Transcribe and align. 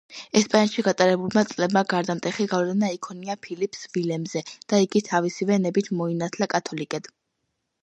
ესპანეთში 0.39 0.83
გატარებულმა 0.85 1.43
წლებმა 1.51 1.83
გარდამტეხი 1.93 2.47
გავლენა 2.55 2.89
იქონია 2.95 3.37
ფილიპს 3.49 3.85
ვილემზე 3.99 4.43
და 4.75 4.81
იგი 4.87 5.05
თავისივე 5.11 5.61
ნებით 5.69 5.95
მოინათლა 6.03 6.51
კათოლიკედ. 6.57 7.15